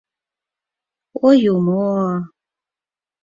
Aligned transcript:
—О 1.27 1.27
Юмо-о-о... 1.53 2.13